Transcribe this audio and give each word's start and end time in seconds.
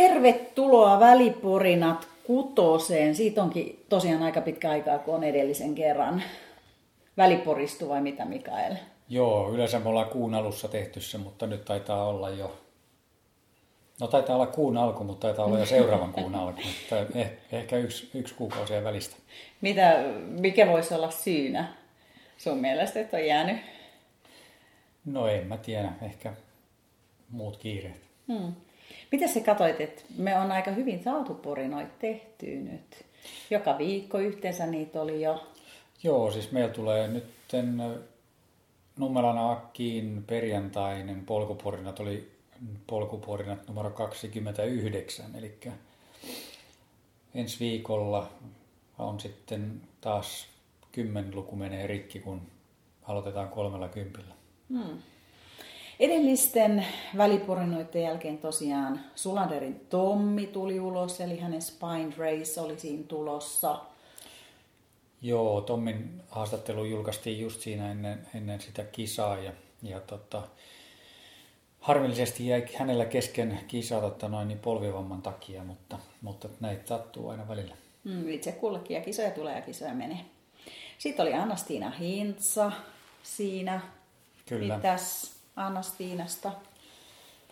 Tervetuloa 0.00 1.00
Väliporinat 1.00 2.08
kutoseen. 2.24 3.14
Siitä 3.14 3.42
onkin 3.42 3.84
tosiaan 3.88 4.22
aika 4.22 4.40
pitkä 4.40 4.70
aikaa, 4.70 4.98
kun 4.98 5.14
on 5.14 5.24
edellisen 5.24 5.74
kerran 5.74 6.22
väliporistu 7.16 7.88
vai 7.88 8.00
mitä 8.00 8.24
Mikael? 8.24 8.74
Joo, 9.08 9.52
yleensä 9.54 9.78
me 9.78 9.88
ollaan 9.88 10.08
kuun 10.08 10.34
alussa 10.34 10.68
tehty 10.68 11.00
se, 11.00 11.18
mutta 11.18 11.46
nyt 11.46 11.64
taitaa 11.64 12.08
olla 12.08 12.30
jo 12.30 12.56
No 14.00 14.06
taitaa 14.06 14.36
olla 14.36 14.46
kuun 14.46 14.76
alku, 14.76 15.04
mutta 15.04 15.26
taitaa 15.26 15.44
olla 15.44 15.58
jo 15.58 15.66
seuraavan 15.66 16.12
kuun 16.12 16.34
alku. 16.34 16.60
Mutta 16.60 17.18
eh, 17.18 17.32
ehkä 17.52 17.76
yksi, 17.76 18.10
yksi 18.14 18.34
kuukausien 18.34 18.84
välistä. 18.84 19.16
Mitä, 19.60 20.04
mikä 20.28 20.66
voisi 20.66 20.94
olla 20.94 21.10
syynä 21.10 21.74
sun 22.38 22.58
mielestä, 22.58 23.00
että 23.00 23.16
on 23.16 23.26
jäänyt? 23.26 23.56
No 25.04 25.26
en 25.26 25.46
mä 25.46 25.56
tiedä, 25.56 25.92
ehkä 26.02 26.34
muut 27.30 27.56
kiireet. 27.56 28.00
Hmm. 28.28 28.52
Miten 29.12 29.28
sä 29.28 29.40
katsoit, 29.40 29.80
että 29.80 30.02
me 30.18 30.38
on 30.38 30.52
aika 30.52 30.70
hyvin 30.70 31.02
saatu 31.02 31.34
porinoita 31.34 31.92
tehty 31.98 32.46
nyt? 32.46 33.04
Joka 33.50 33.78
viikko 33.78 34.18
yhteensä 34.18 34.66
niitä 34.66 35.02
oli 35.02 35.22
jo. 35.22 35.46
Joo, 36.02 36.30
siis 36.30 36.52
meillä 36.52 36.74
tulee 36.74 37.08
nyt 37.08 37.24
Nummelana 38.96 39.50
Akkiin 39.50 40.24
perjantainen 40.26 41.26
polkuporinat 41.26 42.00
oli 42.00 42.30
polkuporinat 42.86 43.68
numero 43.68 43.90
29, 43.90 45.34
eli 45.34 45.58
ensi 47.34 47.60
viikolla 47.60 48.30
on 48.98 49.20
sitten 49.20 49.80
taas 50.00 50.46
kymmenluku 50.92 51.56
menee 51.56 51.86
rikki, 51.86 52.20
kun 52.20 52.42
aloitetaan 53.02 53.48
kolmella 53.48 53.88
kympillä. 53.88 54.34
Hmm. 54.68 54.98
Edellisten 56.00 56.86
väliporinoiden 57.16 58.02
jälkeen 58.02 58.38
tosiaan 58.38 59.00
Sulanderin 59.14 59.80
Tommi 59.88 60.46
tuli 60.46 60.80
ulos, 60.80 61.20
eli 61.20 61.38
hänen 61.38 61.62
Spine 61.62 62.12
Race 62.16 62.60
oli 62.60 62.78
siinä 62.78 63.04
tulossa. 63.08 63.80
Joo, 65.22 65.60
Tommin 65.60 66.22
haastattelu 66.28 66.84
julkaistiin 66.84 67.40
just 67.40 67.60
siinä 67.60 67.90
ennen, 67.90 68.26
ennen 68.34 68.60
sitä 68.60 68.84
kisaa 68.84 69.38
ja, 69.38 69.52
ja 69.82 70.00
tota, 70.00 70.42
harmillisesti 71.80 72.46
jäi 72.46 72.66
hänellä 72.76 73.04
kesken 73.04 73.60
kisaa 73.68 74.00
tota 74.00 74.28
noin, 74.28 74.48
niin 74.48 74.58
polvivamman 74.58 75.22
takia, 75.22 75.64
mutta, 75.64 75.98
mutta 76.22 76.48
näitä 76.60 76.88
sattuu 76.88 77.28
aina 77.28 77.48
välillä. 77.48 77.74
Mm, 78.04 78.28
itse 78.28 78.52
kullekin 78.52 78.94
ja 78.94 79.00
kisoja 79.00 79.30
tulee 79.30 79.56
ja 79.56 79.62
kisoja 79.62 79.94
menee. 79.94 80.20
Sitten 80.98 81.22
oli 81.22 81.34
Annastiina 81.34 81.90
Hintsa 81.90 82.72
siinä. 83.22 83.80
Kyllä. 84.48 84.76
Mitäs 84.76 85.39
Annastiinasta? 85.56 86.52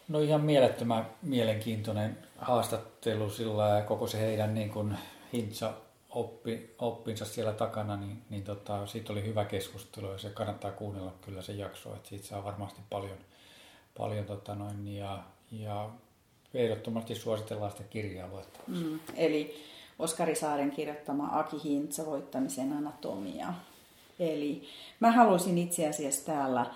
No 0.08 0.20
ihan 0.20 0.41
mielettömän 0.41 1.06
mielenkiintoinen 1.22 2.18
haastattelu 2.38 3.30
sillä 3.30 3.68
ja 3.68 3.82
koko 3.82 4.06
se 4.06 4.20
heidän 4.20 4.54
niin 4.54 4.70
kuin 4.70 4.98
Hintsa 5.32 5.72
oppi, 6.10 6.74
oppinsa 6.78 7.24
siellä 7.24 7.52
takana, 7.52 7.96
niin, 7.96 8.22
niin 8.30 8.44
tota, 8.44 8.86
siitä 8.86 9.12
oli 9.12 9.24
hyvä 9.24 9.44
keskustelu 9.44 10.12
ja 10.12 10.19
se 10.19 10.30
kannattaa 10.30 10.70
kuunnella 10.70 11.14
kyllä 11.20 11.42
se 11.42 11.52
jakso, 11.52 11.94
että 11.94 12.08
siitä 12.08 12.26
saa 12.26 12.44
varmasti 12.44 12.80
paljon, 12.91 13.19
paljon 13.98 14.24
tota 14.24 14.54
noin, 14.54 14.96
ja, 14.96 15.22
ja 15.52 15.91
ehdottomasti 16.54 17.14
suositellaan 17.14 17.72
sitä 17.72 17.84
kirjaa 17.84 18.28
luettavaksi. 18.28 18.84
Mm, 18.84 19.00
eli 19.16 19.64
Oskari 19.98 20.34
Saaren 20.34 20.70
kirjoittama 20.70 21.28
Aki 21.32 21.56
Hintsa 21.64 22.06
voittamisen 22.06 22.72
anatomia. 22.72 23.54
Eli 24.19 24.69
mä 25.00 25.10
haluaisin 25.10 25.58
itse 25.58 25.88
asiassa 25.88 26.26
täällä 26.26 26.66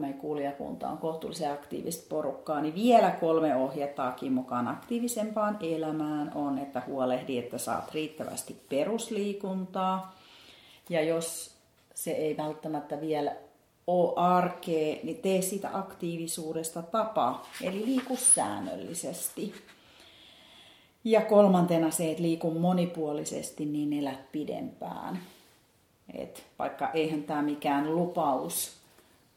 meidän 0.00 0.18
kuulijakunta 0.18 0.88
on 0.88 0.98
kohtuullisen 0.98 1.52
aktiivista 1.52 2.06
porukkaa, 2.08 2.60
niin 2.60 2.74
vielä 2.74 3.10
kolme 3.10 3.56
ohjetaakin 3.56 4.32
mukaan 4.32 4.68
aktiivisempaan 4.68 5.58
elämään 5.60 6.32
on, 6.34 6.58
että 6.58 6.82
huolehdi, 6.86 7.38
että 7.38 7.58
saat 7.58 7.92
riittävästi 7.92 8.56
perusliikuntaa. 8.68 10.16
Ja 10.90 11.02
jos 11.02 11.54
se 11.94 12.10
ei 12.10 12.36
välttämättä 12.36 13.00
vielä 13.00 13.32
ole 13.86 14.12
arkea, 14.16 14.96
niin 15.02 15.18
tee 15.18 15.42
sitä 15.42 15.70
aktiivisuudesta 15.72 16.82
tapa, 16.82 17.42
eli 17.62 17.84
liiku 17.86 18.16
säännöllisesti. 18.16 19.54
Ja 21.04 21.20
kolmantena 21.20 21.90
se, 21.90 22.10
että 22.10 22.22
liiku 22.22 22.50
monipuolisesti, 22.50 23.64
niin 23.64 23.92
elät 23.92 24.32
pidempään. 24.32 25.18
Et 26.14 26.44
vaikka 26.58 26.90
eihän 26.90 27.22
tämä 27.22 27.42
mikään 27.42 27.94
lupaus 27.94 28.81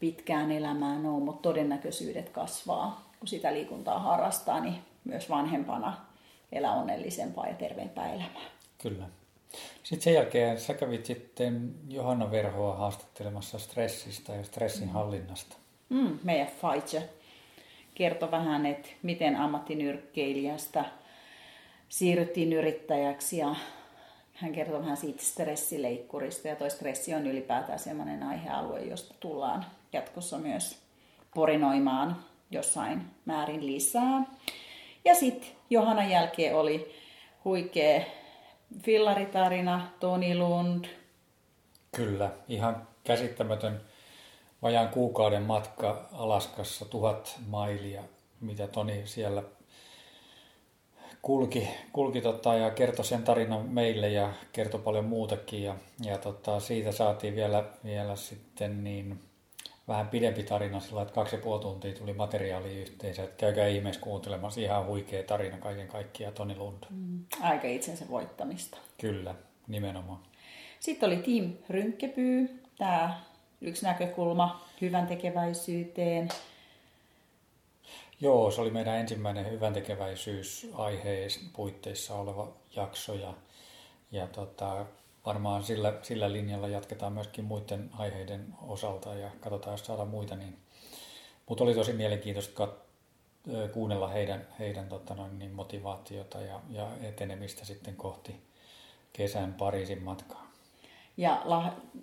pitkään 0.00 0.52
elämään 0.52 1.06
ole, 1.06 1.24
mutta 1.24 1.42
todennäköisyydet 1.42 2.28
kasvaa, 2.28 3.10
kun 3.18 3.28
sitä 3.28 3.52
liikuntaa 3.52 3.98
harrastaa, 3.98 4.60
niin 4.60 4.74
myös 5.04 5.30
vanhempana 5.30 6.06
elää 6.52 6.72
onnellisempaa 6.72 7.46
ja 7.46 7.54
terveempää 7.54 8.12
elämää. 8.12 8.50
Kyllä. 8.82 9.08
Sitten 9.82 10.00
sen 10.04 10.14
jälkeen 10.14 10.60
sä 10.60 10.74
kävit 10.74 11.06
sitten 11.06 11.74
Johanna 11.88 12.30
Verhoa 12.30 12.74
haastattelemassa 12.74 13.58
stressistä 13.58 14.34
ja 14.34 14.44
stressin 14.44 14.88
hallinnasta. 14.88 15.56
Mm, 15.88 16.18
meidän 16.24 16.48
Faitse 16.60 17.08
kertoi 17.94 18.30
vähän, 18.30 18.66
että 18.66 18.88
miten 19.02 19.36
ammattinyrkkeilijästä 19.36 20.84
siirryttiin 21.88 22.52
yrittäjäksi 22.52 23.38
ja 23.38 23.54
hän 24.36 24.52
kertoi 24.52 24.80
vähän 24.80 24.96
siitä 24.96 25.22
stressileikkurista 25.22 26.48
ja 26.48 26.56
toi 26.56 26.70
stressi 26.70 27.14
on 27.14 27.26
ylipäätään 27.26 27.78
sellainen 27.78 28.22
aihealue, 28.22 28.80
josta 28.80 29.14
tullaan 29.20 29.66
jatkossa 29.92 30.38
myös 30.38 30.78
porinoimaan 31.34 32.16
jossain 32.50 33.02
määrin 33.24 33.66
lisää. 33.66 34.22
Ja 35.04 35.14
sitten 35.14 35.50
Johanna 35.70 36.04
jälkeen 36.04 36.56
oli 36.56 36.94
huikea 37.44 38.00
fillaritarina, 38.82 39.88
Toni 40.00 40.38
Lund. 40.38 40.84
Kyllä, 41.96 42.30
ihan 42.48 42.88
käsittämätön 43.04 43.80
vajaan 44.62 44.88
kuukauden 44.88 45.42
matka 45.42 46.08
Alaskassa, 46.12 46.84
tuhat 46.84 47.38
mailia, 47.46 48.02
mitä 48.40 48.66
Toni 48.66 49.06
siellä 49.06 49.42
kulki, 51.26 51.68
kulki 51.92 52.20
tota, 52.20 52.54
ja 52.54 52.70
kertoi 52.70 53.04
sen 53.04 53.22
tarinan 53.22 53.68
meille 53.68 54.08
ja 54.08 54.32
kertoi 54.52 54.80
paljon 54.80 55.04
muutakin. 55.04 55.62
Ja, 55.62 55.74
ja 56.04 56.18
tota, 56.18 56.60
siitä 56.60 56.92
saatiin 56.92 57.34
vielä, 57.34 57.64
vielä 57.84 58.16
sitten 58.16 58.84
niin 58.84 59.20
vähän 59.88 60.08
pidempi 60.08 60.42
tarina 60.42 60.80
sillä 60.80 61.02
että 61.02 61.14
kaksi 61.14 61.36
ja 61.36 61.42
puoli 61.42 61.62
tuntia 61.62 61.94
tuli 61.94 62.12
materiaali 62.12 62.76
yhteensä. 62.76 63.22
Että 63.22 63.36
käykää 63.36 63.66
ihmeessä 63.66 64.00
kuuntelemassa. 64.00 64.60
Ihan 64.60 64.86
huikea 64.86 65.22
tarina 65.22 65.58
kaiken 65.58 65.88
kaikkiaan 65.88 66.34
Toni 66.34 66.56
Lund. 66.56 66.82
Mm, 66.90 67.24
aika 67.40 67.68
itsensä 67.68 68.04
voittamista. 68.10 68.78
Kyllä, 69.00 69.34
nimenomaan. 69.68 70.20
Sitten 70.80 71.06
oli 71.06 71.16
Team 71.16 71.52
Rynkkepyy, 71.70 72.62
tämä 72.78 73.20
yksi 73.60 73.86
näkökulma 73.86 74.64
hyvän 74.80 75.06
tekeväisyyteen. 75.06 76.28
Joo, 78.20 78.50
se 78.50 78.60
oli 78.60 78.70
meidän 78.70 78.96
ensimmäinen 78.96 79.50
hyvän 79.50 79.74
puitteissa 81.52 82.14
oleva 82.14 82.52
jakso 82.76 83.14
ja, 83.14 83.34
ja 84.12 84.26
tota, 84.26 84.86
varmaan 85.26 85.62
sillä, 85.62 85.98
sillä 86.02 86.32
linjalla 86.32 86.68
jatketaan 86.68 87.12
myöskin 87.12 87.44
muiden 87.44 87.90
aiheiden 87.98 88.46
osalta 88.66 89.14
ja 89.14 89.30
katsotaan, 89.40 89.74
jos 89.74 89.86
saadaan 89.86 90.08
muita. 90.08 90.36
Niin. 90.36 90.56
Mutta 91.48 91.64
oli 91.64 91.74
tosi 91.74 91.92
mielenkiintoista 91.92 92.64
kat- 92.64 92.86
kuunnella 93.72 94.08
heidän, 94.08 94.46
heidän 94.58 94.88
tota 94.88 95.14
noin, 95.14 95.38
niin 95.38 95.50
motivaatiota 95.50 96.40
ja, 96.40 96.60
ja 96.70 96.88
etenemistä 97.02 97.64
sitten 97.64 97.96
kohti 97.96 98.40
kesän 99.12 99.54
Pariisin 99.54 100.02
matkaa. 100.02 100.50
Ja 101.16 101.42
lah- 101.44 102.00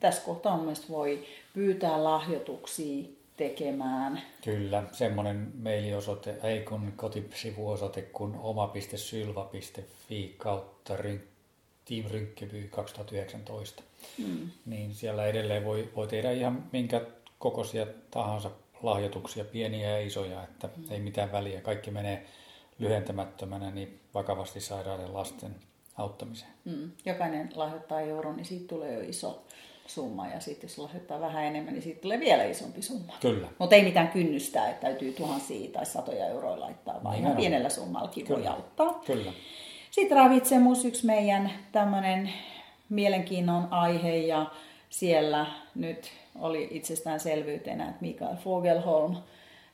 tässä 0.00 0.22
kohtaa 0.22 0.56
mielestäni 0.56 0.92
voi 0.92 1.26
pyytää 1.54 2.04
lahjoituksia 2.04 3.08
tekemään. 3.36 4.22
Kyllä, 4.44 4.82
semmoinen 4.92 5.52
mailiosoite, 5.62 6.38
ei 6.42 6.60
kun 6.60 6.92
kotisivuosoite 6.96 8.02
kuin 8.02 8.34
oma.sylva.fi 8.34 10.34
kautta 10.38 10.94
Team 11.84 12.04
Rynkkeby 12.10 12.68
2019, 12.70 13.82
mm. 14.18 14.50
niin 14.66 14.94
siellä 14.94 15.26
edelleen 15.26 15.64
voi, 15.64 15.88
voi 15.96 16.06
tehdä 16.06 16.30
ihan 16.30 16.64
minkä 16.72 17.00
kokoisia 17.38 17.86
tahansa 18.10 18.50
lahjoituksia, 18.82 19.44
pieniä 19.44 19.90
ja 19.90 20.06
isoja, 20.06 20.42
että 20.42 20.68
mm. 20.76 20.84
ei 20.90 21.00
mitään 21.00 21.32
väliä. 21.32 21.60
Kaikki 21.60 21.90
menee 21.90 22.26
lyhentämättömänä 22.78 23.70
niin 23.70 24.00
vakavasti 24.14 24.60
sairaiden 24.60 25.14
lasten 25.14 25.56
auttamiseen. 25.96 26.52
Mm. 26.64 26.90
Jokainen 27.04 27.50
lahjoittaa 27.54 28.00
euron, 28.00 28.36
niin 28.36 28.44
siitä 28.44 28.68
tulee 28.68 28.94
jo 28.94 29.00
iso 29.00 29.44
summa. 29.86 30.28
Ja 30.28 30.40
sitten 30.40 30.68
jos 30.68 30.78
lahjoittaa 30.78 31.20
vähän 31.20 31.44
enemmän, 31.44 31.72
niin 31.72 31.82
siitä 31.82 32.00
tulee 32.00 32.20
vielä 32.20 32.44
isompi 32.44 32.82
summa. 32.82 33.12
Kyllä. 33.20 33.48
Mutta 33.58 33.76
ei 33.76 33.84
mitään 33.84 34.08
kynnystä, 34.08 34.70
että 34.70 34.86
täytyy 34.86 35.12
tuhansia 35.12 35.70
tai 35.70 35.86
satoja 35.86 36.26
euroja 36.26 36.60
laittaa, 36.60 37.04
vaan 37.04 37.18
ihan 37.18 37.36
pienellä 37.36 37.68
summallakin 37.68 38.28
voi 38.28 38.46
auttaa. 38.46 39.00
Kyllä. 39.06 39.32
Sitten 39.90 40.16
ravitsemus, 40.16 40.84
yksi 40.84 41.06
meidän 41.06 41.50
tämmöinen 41.72 42.32
mielenkiinnon 42.88 43.68
aihe 43.70 44.16
ja 44.16 44.46
siellä 44.90 45.46
nyt 45.74 46.10
oli 46.40 46.68
itsestäänselvyytenä, 46.70 47.88
että 47.88 48.00
Mikael 48.00 48.36
Fogelholm 48.36 49.16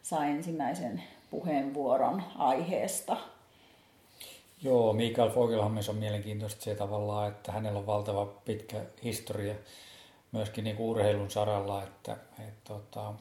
sai 0.03 0.31
ensimmäisen 0.31 1.03
puheenvuoron 1.31 2.23
aiheesta. 2.39 3.17
Joo, 4.63 4.93
Mikael 4.93 5.31
Fogelhammes 5.31 5.89
on 5.89 5.97
mielenkiintoista 5.97 6.65
se 6.65 6.75
tavallaan, 6.75 7.29
että 7.29 7.53
hänellä 7.53 7.79
on 7.79 7.87
valtava 7.87 8.27
pitkä 8.27 8.81
historia 9.05 9.55
myöskin 10.33 10.65
niin 10.65 10.79
urheilun 10.79 11.31
saralla. 11.31 11.83
Että, 11.83 12.17
et, 12.49 12.65
tota, 12.65 13.13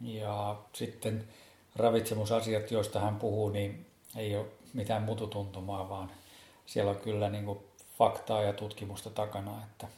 ja 0.00 0.56
sitten 0.72 1.28
ravitsemusasiat, 1.76 2.70
joista 2.70 3.00
hän 3.00 3.16
puhuu, 3.16 3.48
niin 3.48 3.86
ei 4.16 4.36
ole 4.36 4.46
mitään 4.74 5.02
mututuntumaa, 5.02 5.88
vaan 5.88 6.10
siellä 6.66 6.90
on 6.90 6.96
kyllä 6.96 7.30
niin 7.30 7.44
kuin 7.44 7.58
faktaa 7.98 8.42
ja 8.42 8.52
tutkimusta 8.52 9.10
takana, 9.10 9.62
että, 9.62 9.88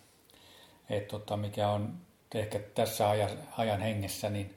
et, 0.90 1.08
tota, 1.08 1.36
mikä 1.36 1.68
on 1.68 1.94
ehkä 2.34 2.58
tässä 2.58 3.10
ajan, 3.10 3.30
ajan 3.58 3.80
hengessä, 3.80 4.30
niin 4.30 4.54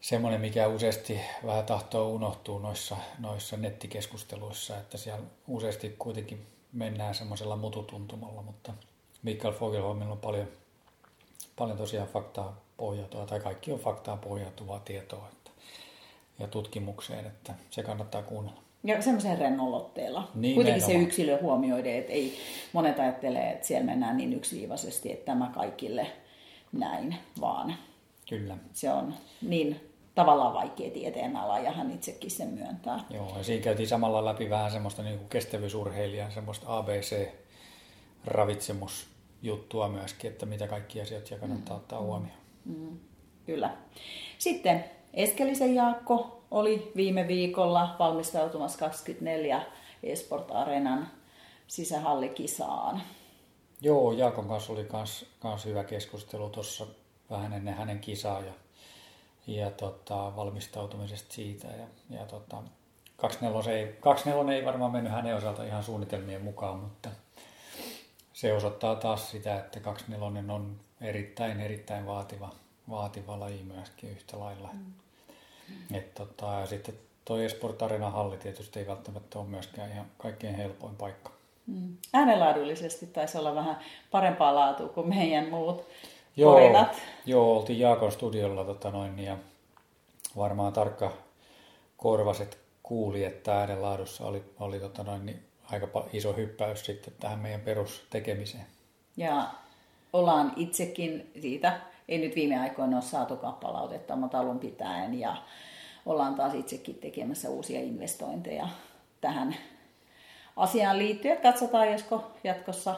semmoinen, 0.00 0.40
mikä 0.40 0.66
useasti 0.66 1.20
vähän 1.46 1.66
tahtoo 1.66 2.08
unohtua 2.08 2.60
noissa, 2.60 2.96
noissa 3.18 3.56
nettikeskusteluissa, 3.56 4.76
että 4.76 4.98
siellä 4.98 5.24
useasti 5.48 5.94
kuitenkin 5.98 6.46
mennään 6.72 7.14
semmoisella 7.14 7.56
mututuntumalla, 7.56 8.42
mutta 8.42 8.72
Mikael 9.22 9.54
Fogelholmilla 9.54 10.12
on 10.12 10.18
paljon, 10.18 10.48
paljon 11.60 11.78
tosiaan 11.78 12.08
faktaa 12.08 12.60
pohjautuvaa, 12.76 13.26
tai 13.26 13.40
kaikki 13.40 13.72
on 13.72 13.78
faktaa 13.78 14.16
pohjautuvaa 14.16 14.80
tietoa 14.80 15.28
että, 15.32 15.50
ja 16.38 16.46
tutkimukseen, 16.46 17.26
että 17.26 17.54
se 17.70 17.82
kannattaa 17.82 18.22
kuunnella. 18.22 18.60
Ja 18.84 19.02
semmoisen 19.02 19.38
rennolotteella. 19.38 20.28
Niin, 20.34 20.54
Kuitenkin 20.54 20.82
se 20.82 20.92
yksilö 20.92 21.38
huomioiden, 21.42 21.94
että 21.94 22.12
ei 22.12 22.38
monet 22.72 22.98
ajattelee, 22.98 23.50
että 23.50 23.66
siellä 23.66 23.86
mennään 23.86 24.16
niin 24.16 24.32
yksiviivaisesti, 24.32 25.12
että 25.12 25.24
tämä 25.24 25.50
kaikille 25.54 26.06
näin, 26.72 27.16
vaan 27.40 27.74
Kyllä. 28.28 28.56
se 28.72 28.92
on 28.92 29.14
niin 29.42 29.90
tavallaan 30.14 30.54
vaikea 30.54 30.90
tieteenala 30.90 31.58
ja 31.58 31.72
hän 31.72 31.90
itsekin 31.90 32.30
sen 32.30 32.48
myöntää. 32.48 33.04
Joo, 33.10 33.34
ja 33.36 33.44
siinä 33.44 33.62
käytiin 33.62 33.88
samalla 33.88 34.24
läpi 34.24 34.50
vähän 34.50 34.70
semmoista 34.70 35.02
niin 35.02 35.18
kuin 35.18 35.28
kestävyysurheilijan, 35.28 36.32
semmoista 36.32 36.66
ABC-ravitsemusjuttua 39.40 39.88
myöskin, 39.88 40.30
että 40.30 40.46
mitä 40.46 40.66
kaikki 40.66 41.00
asiat 41.00 41.26
siellä 41.26 41.40
kannattaa 41.40 41.76
mm. 41.76 41.82
ottaa 41.82 42.00
huomioon. 42.00 42.38
Mm. 42.64 42.98
Kyllä. 43.46 43.76
Sitten 44.38 44.84
Eskelisen 45.14 45.74
Jaakko 45.74 46.42
oli 46.50 46.92
viime 46.96 47.28
viikolla 47.28 47.96
valmistautumassa 47.98 48.78
24 48.78 49.62
Esport 50.02 50.50
Arenan 50.50 51.08
sisähallikisaan. 51.66 53.02
Joo, 53.80 54.12
Jaakon 54.12 54.48
kanssa 54.48 54.72
oli 54.72 54.84
kans, 54.84 55.26
kans 55.40 55.64
hyvä 55.64 55.84
keskustelu 55.84 56.50
tuossa 56.50 56.86
vähän 57.30 57.52
ennen 57.52 57.74
hänen 57.74 57.98
kisaa 57.98 58.40
ja 58.40 58.52
ja 59.46 59.70
tota, 59.70 60.36
valmistautumisesta 60.36 61.34
siitä. 61.34 61.68
Ja, 61.68 61.86
ja 62.10 62.26
tota, 62.26 62.62
24 63.16 63.72
ei, 63.72 63.96
24 64.00 64.54
ei 64.54 64.64
varmaan 64.64 64.92
mennyt 64.92 65.12
hänen 65.12 65.36
osalta 65.36 65.64
ihan 65.64 65.84
suunnitelmien 65.84 66.42
mukaan, 66.42 66.78
mutta 66.78 67.10
se 68.40 68.52
osoittaa 68.52 68.94
taas 68.94 69.30
sitä, 69.30 69.56
että 69.56 69.80
24 69.80 70.54
on 70.54 70.80
erittäin, 71.00 71.60
erittäin 71.60 72.06
vaativa, 72.06 72.50
vaativa 72.90 73.40
laji 73.40 73.62
myöskin 73.62 74.10
yhtä 74.10 74.40
lailla. 74.40 74.68
Mm. 74.72 75.96
Et, 75.96 76.14
tota, 76.14 76.46
ja 76.46 76.66
sitten 76.66 76.94
tuo 77.24 77.38
Esport 77.38 77.82
Arena 77.82 78.10
halli 78.10 78.36
tietysti 78.36 78.78
ei 78.78 78.86
välttämättä 78.86 79.38
ole 79.38 79.46
myöskään 79.48 79.90
ihan 79.90 80.06
kaikkein 80.18 80.54
helpoin 80.54 80.96
paikka. 80.96 81.30
Mm. 81.66 81.96
Äänenlaadullisesti 82.12 83.06
taisi 83.06 83.38
olla 83.38 83.54
vähän 83.54 83.78
parempaa 84.10 84.54
laatua 84.54 84.88
kuin 84.88 85.08
meidän 85.08 85.48
muut 85.48 85.86
Joo, 86.36 86.52
korinat. 86.52 86.96
joo 87.26 87.56
oltiin 87.56 87.80
Jaakon 87.80 88.12
studiolla 88.12 88.64
tota 88.64 88.90
noin, 88.90 89.18
ja 89.18 89.36
varmaan 90.36 90.72
tarkka 90.72 91.12
korvaset 91.96 92.58
kuuli, 92.82 93.24
että 93.24 93.58
äänenlaadussa 93.58 94.26
oli, 94.26 94.42
oli 94.60 94.80
tota 94.80 95.02
noin, 95.02 95.26
niin 95.26 95.49
aika 95.72 96.08
iso 96.12 96.32
hyppäys 96.32 96.86
sitten 96.86 97.14
tähän 97.20 97.38
meidän 97.38 97.60
perustekemiseen. 97.60 98.66
Ja 99.16 99.50
ollaan 100.12 100.52
itsekin 100.56 101.30
siitä, 101.40 101.80
ei 102.08 102.18
nyt 102.18 102.34
viime 102.34 102.60
aikoina 102.60 102.96
ole 102.96 103.04
saatu 103.04 103.36
palautetta, 103.36 104.16
mutta 104.16 104.38
alun 104.38 104.58
pitäen, 104.58 105.20
ja 105.20 105.36
ollaan 106.06 106.34
taas 106.34 106.54
itsekin 106.54 106.94
tekemässä 106.94 107.50
uusia 107.50 107.80
investointeja 107.80 108.68
tähän 109.20 109.56
asiaan 110.56 110.98
liittyen. 110.98 111.40
Katsotaan, 111.40 111.92
josko 111.92 112.30
jatkossa 112.44 112.96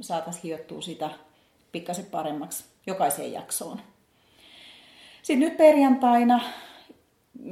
saataisiin 0.00 0.42
hiottua 0.42 0.80
sitä 0.82 1.10
pikkasen 1.72 2.06
paremmaksi 2.06 2.64
jokaiseen 2.86 3.32
jaksoon. 3.32 3.80
Sitten 5.22 5.48
nyt 5.48 5.56
perjantaina 5.56 6.40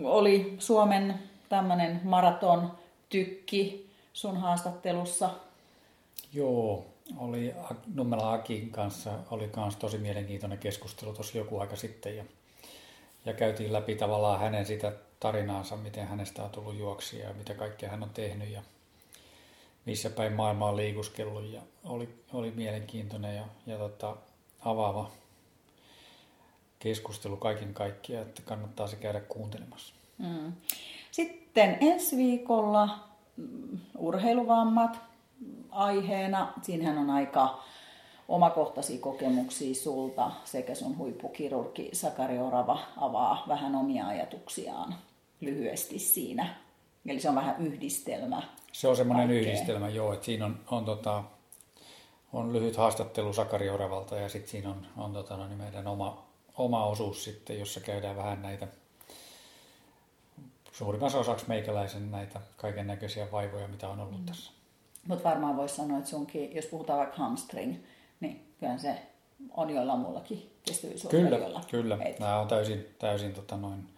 oli 0.05 0.55
Suomen 0.59 1.15
tämmöinen 1.49 2.01
maraton 2.05 2.79
tykki 3.09 3.92
sun 4.13 4.37
haastattelussa. 4.37 5.31
Joo, 6.33 6.87
oli 7.17 7.55
Nummela 7.95 8.33
Akin 8.33 8.71
kanssa 8.71 9.11
oli 9.31 9.49
kans 9.49 9.77
tosi 9.77 9.99
mielenkiintoinen 9.99 10.59
keskustelu 10.59 11.13
tuossa 11.13 11.39
joku 11.39 11.59
aika 11.59 11.77
sitten 11.77 12.17
ja, 12.17 12.25
ja 13.25 13.33
käytiin 13.33 13.73
läpi 13.73 13.95
tavallaan 13.95 14.41
hänen 14.41 14.67
sitä 14.67 14.93
tarinaansa, 15.21 15.77
miten 15.77 16.07
hänestä 16.07 16.43
on 16.43 16.51
tullut 16.51 16.79
juoksia 16.79 17.29
ja 17.29 17.35
mitä 17.35 17.55
kaikkea 17.55 17.91
hän 17.91 18.03
on 18.03 18.11
tehnyt 18.11 18.51
ja 18.51 18.63
missä 19.85 20.11
päin 20.11 20.33
maailmaa 20.33 20.69
on 20.69 20.77
liikuskellut 20.77 21.53
ja 21.53 21.63
oli, 21.85 22.09
oli 22.33 22.51
mielenkiintoinen 22.51 23.37
ja, 23.37 23.45
ja 23.67 23.79
tota, 23.79 24.17
avaava 24.65 25.11
keskustelu 26.79 27.37
kaiken 27.37 27.75
kaikkiaan, 27.75 28.27
että 28.27 28.43
kannattaa 28.43 28.87
se 28.87 28.97
käydä 28.97 29.21
kuuntelemassa. 29.21 29.95
Mm. 30.19 30.53
Sitten 31.11 31.79
ensi 31.81 32.17
viikolla 32.17 33.12
urheiluvammat 33.99 34.99
aiheena. 35.71 36.53
Siinähän 36.63 36.99
on 36.99 37.11
aika 37.11 37.63
omakohtaisia 38.29 39.01
kokemuksia 39.01 39.75
sulta 39.75 40.31
sekä 40.45 40.75
sun 40.75 40.99
huippukirurgi 40.99 41.91
Sakari 41.93 42.39
Orava 42.39 42.79
avaa 42.97 43.45
vähän 43.49 43.75
omia 43.75 44.07
ajatuksiaan 44.07 44.95
lyhyesti 45.41 45.99
siinä. 45.99 46.55
Eli 47.07 47.21
se 47.21 47.29
on 47.29 47.35
vähän 47.35 47.57
yhdistelmä. 47.59 48.43
Se 48.73 48.89
on 48.89 48.97
semmoinen 48.97 49.31
yhdistelmä, 49.31 49.89
joo, 49.89 50.13
että 50.13 50.27
siinä 50.27 50.47
on, 50.47 50.61
on 50.71 50.85
tota, 50.85 51.25
on 52.33 52.53
lyhyt 52.53 52.77
haastattelu 52.77 53.33
Sakari 53.33 53.71
Oravalta 53.71 54.17
ja 54.17 54.29
sitten 54.29 54.51
siinä 54.51 54.71
on, 54.71 54.87
on 54.97 55.13
tota, 55.13 55.37
no, 55.37 55.47
niin 55.47 55.59
meidän 55.59 55.87
oma, 55.87 56.27
oma 56.59 56.87
osuus 56.87 57.25
sitten, 57.25 57.59
jossa 57.59 57.81
käydään 57.81 58.17
vähän 58.17 58.43
näitä 58.43 58.69
suurimman 60.73 61.17
osaksi 61.17 61.45
meikäläisen 61.49 62.11
näitä 62.11 62.41
kaiken 62.57 62.87
näköisiä 62.87 63.33
vaivoja, 63.33 63.69
mitä 63.69 63.89
on 63.89 64.01
ollut 64.01 64.21
mm. 64.21 64.27
tässä. 64.27 64.53
Mutta 65.09 65.29
varmaan 65.29 65.57
voisi 65.57 65.77
sanoa, 65.77 65.99
että 65.99 66.11
sunkin, 66.11 66.55
jos 66.55 66.67
puhutaan 66.67 66.99
vaikka 66.99 67.17
hamstring, 67.17 67.77
niin 68.21 68.55
kyllä 68.61 68.79
se 68.79 69.03
on 69.57 69.71
joilla 69.71 69.97
muullakin 69.97 70.53
Kyllä, 71.09 71.61
kyllä. 71.71 71.99
Et. 72.05 72.19
Nämä 72.19 72.39
on 72.39 72.49
täysin, 72.49 72.87
täysin 72.99 73.33
tota 73.33 73.57
noin, 73.57 73.89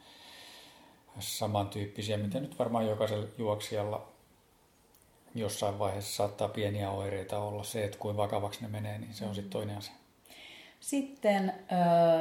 samantyyppisiä, 1.18 2.16
mitä 2.16 2.40
nyt 2.40 2.58
varmaan 2.58 2.86
jokaisella 2.86 3.26
juoksijalla 3.38 4.08
jossain 5.34 5.78
vaiheessa 5.78 6.16
saattaa 6.16 6.48
pieniä 6.48 6.90
oireita 6.90 7.38
olla. 7.38 7.64
Se, 7.64 7.84
että 7.84 7.98
kuinka 7.98 8.22
vakavaksi 8.22 8.62
ne 8.62 8.68
menee, 8.68 8.98
niin 8.98 9.14
se 9.14 9.24
on 9.24 9.34
sitten 9.34 9.52
toinen 9.52 9.78
asia. 9.78 9.94
Sitten 10.80 11.52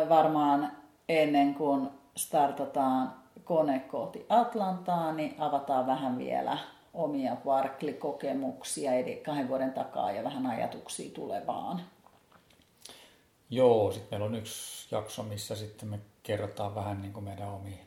varmaan 0.09 0.71
ennen 1.09 1.55
kuin 1.55 1.89
startataan 2.17 3.22
kone 3.43 3.79
kohti 3.79 4.25
Atlantaa, 4.29 5.13
niin 5.13 5.35
avataan 5.37 5.87
vähän 5.87 6.17
vielä 6.17 6.57
omia 6.93 7.35
Barkley-kokemuksia 7.35 8.93
eli 8.93 9.15
kahden 9.15 9.47
vuoden 9.47 9.73
takaa 9.73 10.11
ja 10.11 10.23
vähän 10.23 10.45
ajatuksia 10.45 11.11
tulevaan. 11.11 11.81
Joo, 13.49 13.91
sitten 13.91 14.07
meillä 14.11 14.25
on 14.25 14.35
yksi 14.35 14.95
jakso, 14.95 15.23
missä 15.23 15.55
sitten 15.55 15.89
me 15.89 15.99
kerrotaan 16.23 16.75
vähän 16.75 17.01
niin 17.01 17.13
kuin 17.13 17.23
meidän 17.23 17.49
omia 17.49 17.83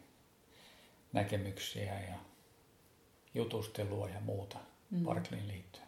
näkemyksiä 1.12 2.00
ja 2.00 2.14
jutustelua 3.34 4.08
ja 4.08 4.20
muuta 4.20 4.58
mm. 4.90 5.04
Barkleyin 5.04 5.48
liittyen? 5.48 5.86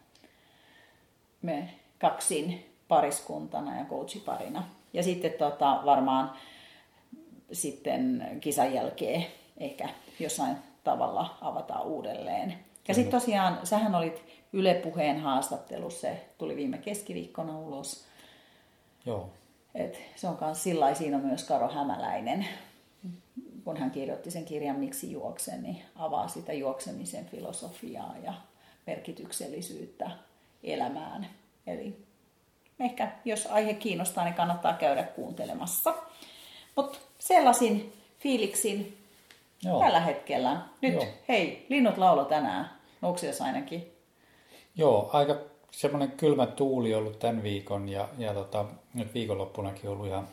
Me 1.43 1.75
kaksin 1.99 2.75
pariskuntana 2.89 3.79
ja 3.79 3.85
coachiparina. 3.85 4.65
Ja 4.93 5.03
sitten 5.03 5.33
tota, 5.33 5.81
varmaan 5.85 6.33
sitten 7.53 8.39
kisan 8.41 8.75
jälkeen 8.75 9.27
ehkä 9.59 9.89
jossain 10.21 10.57
tavalla 10.85 11.39
avataan 11.41 11.87
uudelleen. 11.87 12.59
Ja 12.89 12.95
sitten 12.95 13.21
tosiaan, 13.21 13.67
sähän 13.67 13.95
olit 13.95 14.25
Yle 14.53 14.75
Puheen 14.75 15.21
haastattelussa, 15.21 16.01
se 16.01 16.25
tuli 16.39 16.57
viime 16.57 16.79
keskiviikkona 16.79 17.59
ulos. 17.59 18.05
Joo. 19.07 19.31
Et 19.75 19.99
se 20.17 20.29
on 20.29 20.39
myös 20.41 20.63
sillä 20.63 20.95
siinä 20.95 21.17
on 21.17 21.25
myös 21.25 21.45
Karo 21.45 21.69
Hämäläinen, 21.69 22.47
kun 23.65 23.77
hän 23.77 23.91
kirjoitti 23.91 24.31
sen 24.31 24.45
kirjan 24.45 24.77
Miksi 24.77 25.13
juoksen, 25.13 25.63
niin 25.63 25.83
avaa 25.97 26.29
sitä 26.29 26.53
juoksemisen 26.53 27.27
filosofiaa 27.27 28.15
ja 28.25 28.35
merkityksellisyyttä 28.87 30.11
elämään. 30.63 31.27
Eli 31.67 31.97
ehkä 32.81 33.13
jos 33.25 33.47
aihe 33.47 33.75
kiinnostaa, 33.75 34.25
niin 34.25 34.35
kannattaa 34.35 34.75
käydä 34.75 35.03
kuuntelemassa. 35.03 35.95
Mutta 36.77 36.99
sellaisin 37.19 37.93
fiiliksin 38.19 38.98
Joo. 39.63 39.81
tällä 39.81 40.01
hetkellä. 40.01 40.61
Nyt, 40.81 40.95
Joo. 40.95 41.07
hei, 41.29 41.67
linnut 41.69 41.99
laulo 41.99 42.25
tänään. 42.25 42.71
Nuksias 43.01 43.41
ainakin. 43.41 43.93
Joo, 44.77 45.11
aika 45.13 45.37
semmoinen 45.71 46.13
kylmä 46.13 46.47
tuuli 46.47 46.95
ollut 46.95 47.19
tämän 47.19 47.43
viikon 47.43 47.89
ja, 47.89 48.09
ja 48.19 48.35
tota, 48.35 48.65
nyt 48.95 49.15
viikonloppunakin 49.15 49.91
ollut 49.91 50.07
ihan 50.07 50.29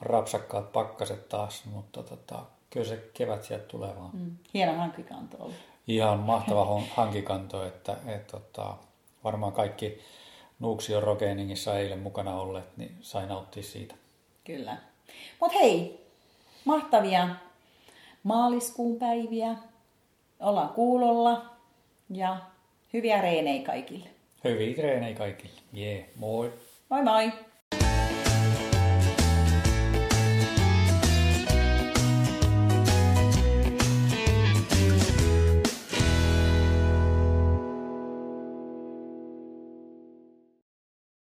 rapsakkaat 0.00 0.72
pakkaset 0.72 1.28
taas, 1.28 1.64
mutta 1.64 2.02
tota, 2.02 2.42
kyllä 2.70 2.86
se 2.86 3.10
kevät 3.14 3.44
sieltä 3.44 3.64
tulee 3.64 3.96
vaan. 3.96 4.10
Mm. 4.12 4.36
Hieno 4.54 4.74
hankikanto 4.74 5.36
ollut. 5.40 5.56
Ihan 5.86 6.18
mahtava 6.18 6.80
hankikanto, 6.94 7.66
että 7.66 7.96
et, 8.06 8.26
tota, 8.26 8.74
varmaan 9.24 9.52
kaikki 9.52 10.00
Nuuksion 10.58 11.02
Rokeiningissa 11.02 11.78
eilen 11.78 11.98
mukana 11.98 12.34
olleet, 12.34 12.76
niin 12.76 12.96
sai 13.00 13.26
nauttia 13.26 13.62
siitä. 13.62 13.94
Kyllä. 14.44 14.76
Mutta 15.40 15.58
hei, 15.58 16.06
mahtavia 16.64 17.28
maaliskuun 18.22 18.98
päiviä. 18.98 19.56
Ollaan 20.40 20.68
kuulolla 20.68 21.50
ja 22.10 22.36
hyviä 22.92 23.20
reenejä 23.20 23.62
kaikille. 23.62 24.08
Hyviä 24.44 24.82
reenejä 24.82 25.16
kaikille. 25.16 25.60
Jee, 25.72 25.94
yeah. 25.96 26.08
moi. 26.16 26.52
Moi 26.88 27.02
moi. 27.02 27.32